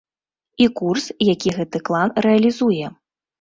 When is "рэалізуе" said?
2.29-2.91